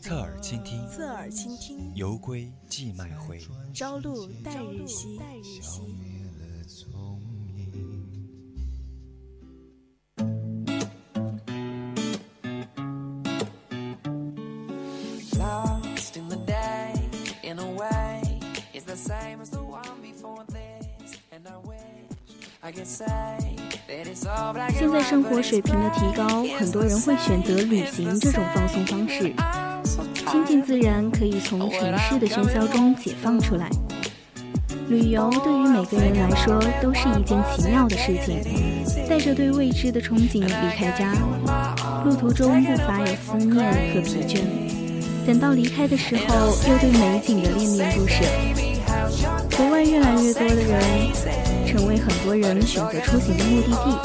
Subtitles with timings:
[0.00, 3.40] 侧耳倾听，侧耳倾听，犹归寄麦回，
[3.74, 5.18] 朝露待日晞。
[24.70, 29.34] 现在生活水平的提高，很多人会选择旅行这种放松方式。
[30.30, 33.70] 亲近自然，可以从城市的喧嚣中解放出来。
[34.88, 38.40] 旅游对于每个人来说都是一件奇妙的事情，
[39.08, 41.14] 带着对未知的憧憬离开家，
[42.04, 44.40] 路途中不乏有思念和疲倦。
[45.26, 48.22] 等到离开的时候，又对美景的恋恋不舍。
[49.56, 50.80] 国外越来越多的人，
[51.66, 53.98] 成为很多人选择出行的目的地。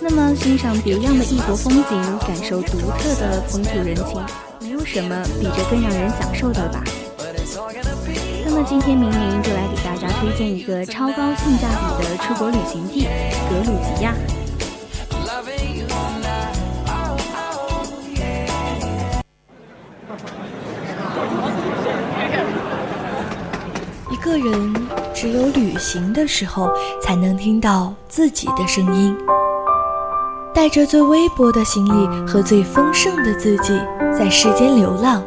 [0.00, 4.51] 那么，欣赏别样的异国风景，感受独特的风土人情。
[4.84, 6.82] 什么比这更让人享受的吧？
[8.44, 13.06] 那么今天明明就来给大家推荐一个超高性价比的出国旅行地——
[13.48, 14.14] 格鲁吉亚。
[24.10, 24.74] 一个人
[25.14, 26.70] 只有旅行的时候，
[27.02, 29.16] 才能听到自己的声音。
[30.62, 33.76] 带着最微薄的行李和最丰盛的自己，
[34.16, 35.20] 在世间流浪。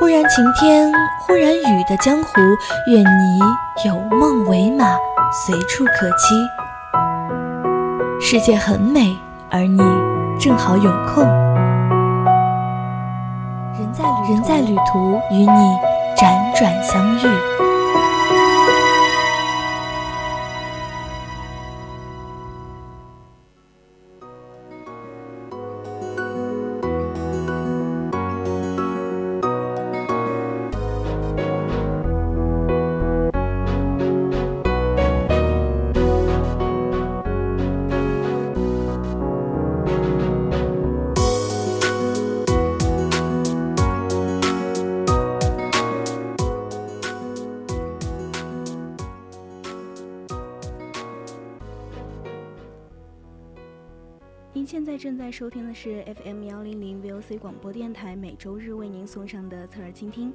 [0.00, 2.30] 忽然晴天，忽然雨的江湖，
[2.86, 3.38] 愿你
[3.86, 4.86] 有梦为马，
[5.44, 6.32] 随处可栖。
[8.18, 9.14] 世界很美，
[9.50, 9.82] 而你
[10.40, 11.22] 正好有空。
[13.78, 15.76] 人在人在旅途，与你
[16.16, 17.71] 辗转相遇。
[55.02, 60.32] 正在收听的是 FM 幺零零 VOC 广播电台，每周日为您送上的侧耳倾听，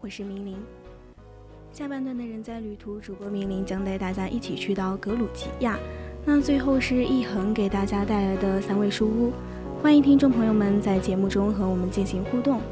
[0.00, 0.56] 我是明玲。
[1.70, 5.78] 下半段的人在旅途，主播明玲将带大家一起去到格鲁吉亚。
[6.24, 9.32] 那最后是一恒给大家带来的三味书屋，
[9.82, 12.62] 欢迎听众朋友们在节目中和我们进行互动。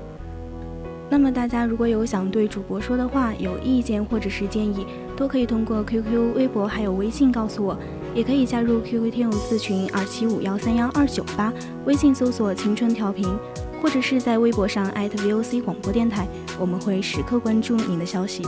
[1.10, 7.78] 那么大家如果有想对主播说的话、有意见或者是建议，都可以通过 QQ、微博还有微信告诉我。
[8.14, 11.52] 也可以加入 QQ 听友四群二七五幺三幺二九八，
[11.84, 13.28] 微信搜索“青春调频”，
[13.82, 18.44] 或者是在微博上 @VOC 广播电台，我们会时刻关注您的消息。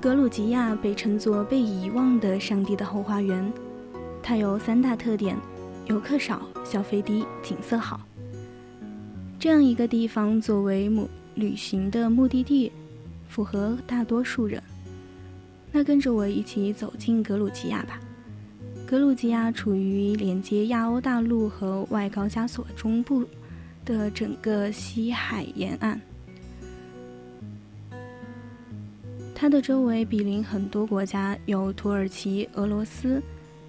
[0.00, 3.52] 格鲁吉亚被称作被遗忘的上帝的后花园。
[4.28, 5.34] 它有三大特点：
[5.86, 8.06] 游客少、消费低、景色好。
[9.38, 12.70] 这样一个地方作为目旅行的目的地，
[13.26, 14.62] 符合大多数人。
[15.72, 17.98] 那跟着我一起走进格鲁吉亚吧。
[18.86, 23.24] 格鲁吉亚处于连接亚欧大陆和外高加索中部
[23.86, 25.98] 的整个西海沿岸，
[29.34, 33.22] 它的周围毗邻很多国家，有土耳其、俄罗斯。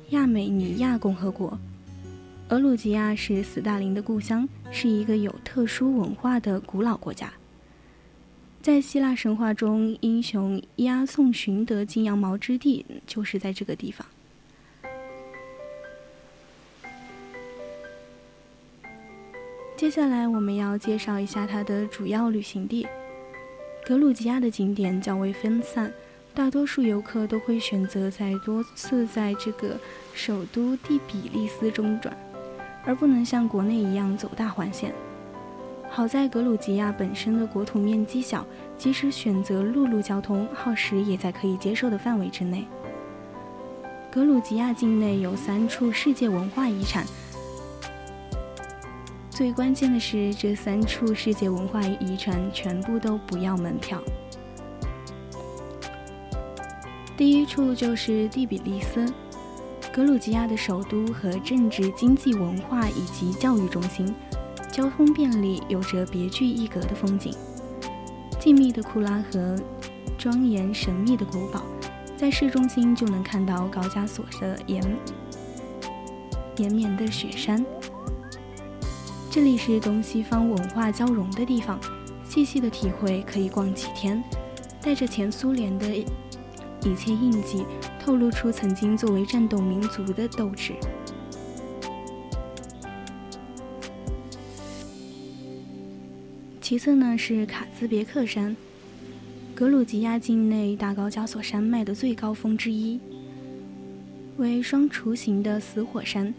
[0.10, 1.56] 亚美尼亚共和国，
[2.48, 7.32] 俄鲁吉亚是斯大林的故乡，是一个有特殊文化的古老国家。
[8.60, 14.08] 在希腊神话中，英雄押送寻得金羊毛之地就是在这个地方。
[19.78, 22.88] 接下来，我们要介绍一下它的主要旅行地。
[23.86, 25.94] 格鲁吉亚的景点较为分散。
[26.34, 29.78] 大多数游客都会选择在多次在这个
[30.14, 32.16] 首都第比利斯中转，
[32.86, 34.94] 而不能像国内一样走大环线。
[35.90, 38.46] 好在格鲁吉亚本身的国土面积小，
[38.78, 42.66] 即使选择陆路交通，耗时也在可以接受的范围之内。
[44.12, 47.06] 格鲁吉亚境内有三处世界文化遗产，
[49.30, 54.02] 最关键的是，这三处世界文化遗产全部都不要门票。
[57.20, 59.06] 第一处就是蒂比利斯，
[59.92, 64.16] 格鲁吉亚的首都和政治、经济、文化以及教育中心，
[64.72, 67.34] 交通便利，有着别具一格的风景。
[68.40, 69.58] 静谧的库拉河，
[70.18, 71.62] 庄严神秘的古堡，
[72.16, 74.82] 在市中心就能看到高加索的延
[76.56, 77.66] 延绵的雪山。
[79.30, 81.78] 这里是东西方文化交融的地方，
[82.24, 84.24] 细细的体会可以逛几天，
[84.82, 85.86] 带着前苏联的
[86.84, 87.66] 一切印记，
[88.00, 90.74] 透露出曾经作为战斗民族的斗志。
[96.62, 98.56] 其次呢是卡兹别克山，
[99.56, 103.00] 格鲁吉亚境内大高加索山脉的最高峰之一，
[104.38, 106.34] 为双雏形的死火山，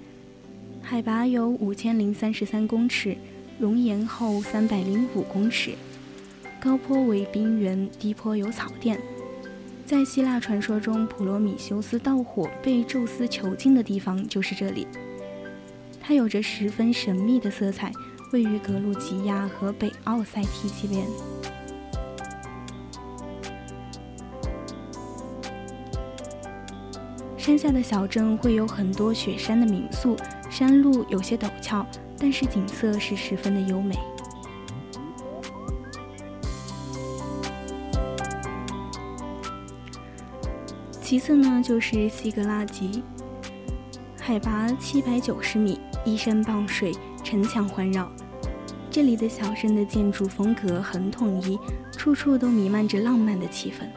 [0.81, 3.17] 海拔有五千零三十三公尺，
[3.59, 5.73] 熔岩厚三百零五公尺，
[6.61, 8.99] 高坡为冰原，低坡有草甸。
[9.91, 14.87] 在希腊传说中，普罗米修斯盗火被宙斯囚禁的地方就是这里，
[16.01, 17.91] 它有着十分神秘的色彩。
[18.33, 21.05] 位于格鲁吉亚和北奥塞梯级边，
[27.37, 30.15] 山下的小镇会有很多雪山的民宿，
[30.49, 31.85] 山路有些陡峭，
[32.17, 33.97] 但是景色是十分的优美。
[41.11, 43.03] 其次呢，就是西格拉吉，
[44.21, 46.93] 海拔七百九十米，依山傍水，
[47.25, 48.09] 城墙环绕。
[48.93, 51.59] 这里的小镇的建筑风格很统一，
[51.99, 53.89] 处处都弥漫着浪漫的气氛。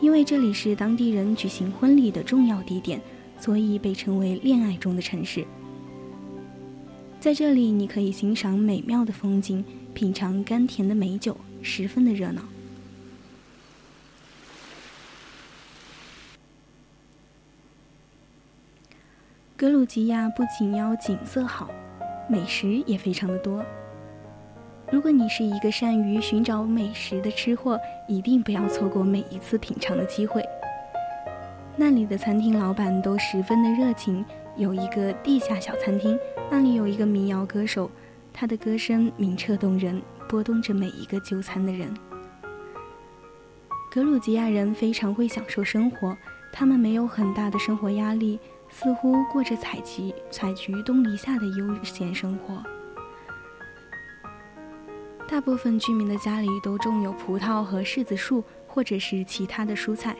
[0.00, 3.00] 因为这里是当地人举行婚礼的重要地点，
[3.38, 5.46] 所以被称为“恋爱中的城市”。
[7.20, 9.64] 在这里，你可以欣赏美妙的风景，
[9.94, 12.42] 品尝甘甜的美酒，十分的热闹。
[19.62, 21.70] 格鲁吉亚不仅要景色好。
[22.28, 23.64] 美食也非常的多。
[24.90, 27.78] 如果你是一个善于寻找美食的吃货，
[28.08, 30.44] 一定不要错过每一次品尝的机会。
[31.76, 34.24] 那里的餐厅老板都十分的热情，
[34.56, 36.18] 有一个地下小餐厅，
[36.50, 37.88] 那里有一个民谣歌手，
[38.32, 41.88] 他的歌声明澈动人，拨动着每一个就餐的人。
[43.92, 46.16] 格鲁吉亚人非常会享受生活，
[46.52, 48.40] 他们没有很大的生活压力。
[48.72, 52.60] 似乎过着采集采菊东篱下的悠闲生活。
[55.28, 60.16] 大部分居民的家里都种有葡萄和柿子树，或者是其他的蔬菜。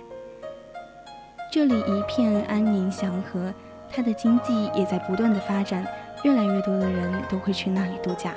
[1.53, 3.53] 这里一片安宁祥和，
[3.91, 5.87] 它的经济也在不断的发展，
[6.23, 8.35] 越来越多的人都会去那里度假。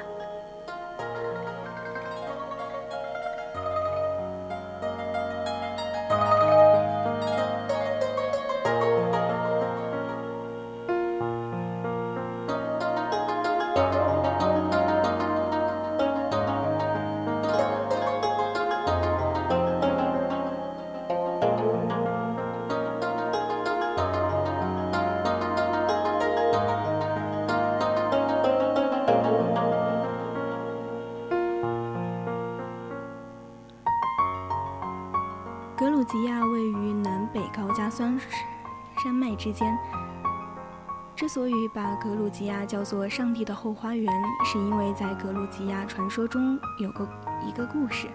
[36.06, 38.18] 吉亚位于南北高加酸
[39.04, 39.78] 山脉之间。
[41.16, 44.12] 之所以把格鲁吉亚叫做“上帝的后花园”，
[44.44, 47.08] 是因为在格鲁吉亚传说中有个
[47.48, 48.08] 一个故事：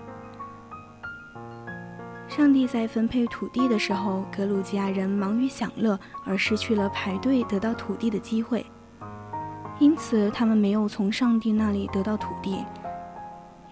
[2.29, 8.67] 上帝在分配土地的时候，格鲁吉亚人忙于享乐，而失去了排队得到土地的机会，
[9.79, 12.65] 因此他们没有从上帝那里得到土地。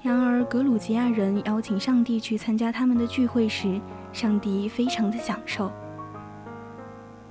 [0.00, 3.80] 然而，格鲁吉亚人邀请上帝去参加他们的聚会时，
[4.12, 5.70] 上帝非常的享受，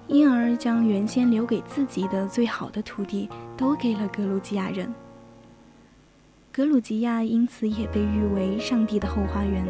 [0.08, 4.94] 因而将原先留给自己的最好的土地都给了格鲁吉亚人。
[6.52, 9.66] 格鲁吉亚因此也被誉为上帝的后花园。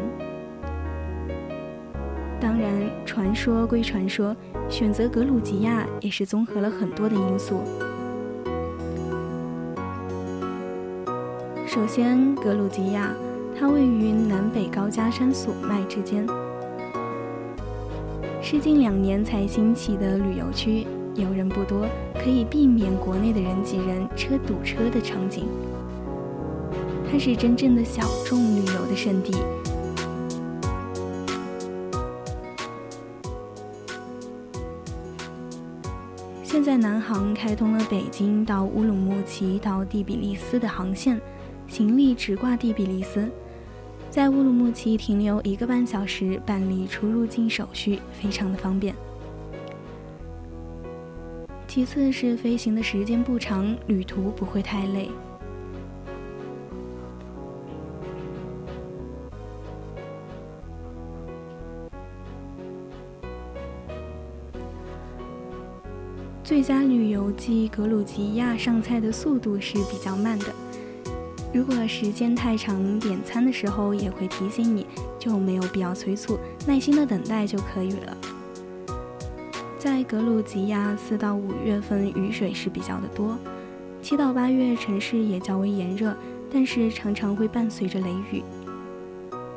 [2.40, 2.72] 当然，
[3.06, 4.36] 传说归传说，
[4.68, 7.62] 选择格鲁吉亚也是综合了很多的因素。
[11.68, 13.14] 首先格鲁吉亚
[13.54, 16.26] 它位于南北高加山索脉之间。
[18.40, 25.46] 是近两年才兴起的旅游区游人不多可以避免国内的人挤人车堵车的场景。
[27.12, 29.36] 它是真正的小众旅游的圣地。
[36.42, 41.20] 现在南航开通了北京到乌鲁木齐到第比利斯的航线。
[41.68, 43.30] 行李直挂第比利斯，
[44.10, 48.94] 在乌鲁木齐停留一个半小时，办理出入境手续，非常的方便。
[51.68, 55.08] 其次是飞行的时间不长，旅途不会太累。
[66.42, 70.46] 最佳旅游季格鲁吉亚上菜的速度是比较慢的，
[71.52, 74.86] 如果时间太长，点餐的时候也会提醒你，
[75.18, 78.16] 就没有必要催促，耐心的等待就可以了。
[79.78, 83.38] 在格鲁吉亚，四到五月份雨水是比较的多，
[84.02, 86.14] 七到八月城市也较为炎热，
[86.52, 88.42] 但是常常会伴随着雷雨。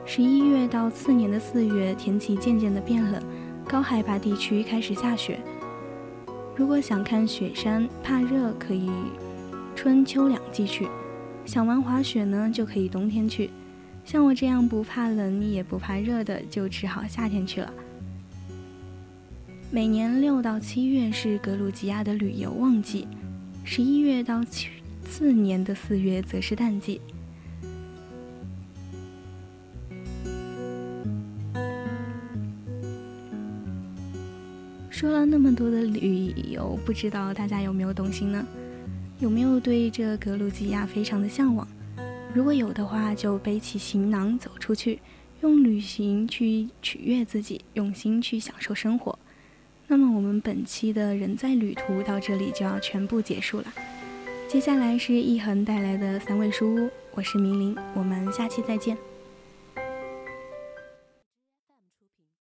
[0.05, 3.21] 十一月到次年的四月，天气渐渐的变冷，
[3.67, 5.39] 高海拔地区开始下雪。
[6.55, 8.89] 如果想看雪山，怕热可以
[9.75, 10.85] 春秋两季去；
[11.45, 13.49] 想玩滑雪呢，就可以冬天去。
[14.05, 17.71] 像我这样不怕冷也不怕热的，就只好夏天去了。
[19.69, 23.07] 每年六到七月是格鲁吉亚的旅游旺季，
[23.63, 24.43] 十一月到
[25.05, 26.99] 次年的四月则是淡季。
[34.89, 38.45] 说了那么多的旅游，不知道大家有没有动心呢？
[39.21, 41.67] 有没有对这格鲁吉亚非常的向往？
[42.33, 44.99] 如果有的话，就背起行囊走出去，
[45.41, 49.17] 用旅行去取悦自己，用心去享受生活。
[49.85, 53.65] 那么我们本期的人在旅途到这里就要全部结束了。
[54.47, 58.97] 接下来是一恒带来的三味书屋，我是明玲，我们下期再见。